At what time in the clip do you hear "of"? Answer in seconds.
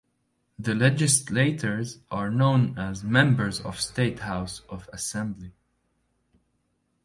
3.59-3.79, 4.67-4.89